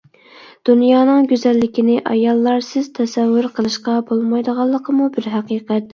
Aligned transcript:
دۇنيانىڭ 0.69 1.27
گۈزەللىكىنى 1.31 1.97
ئاياللارسىز 2.13 2.89
تەسەۋۋۇر 3.01 3.49
قىلىشقا 3.59 3.99
بولمايدىغانلىقىمۇ 4.11 5.15
بىر 5.19 5.33
ھەقىقەت. 5.35 5.89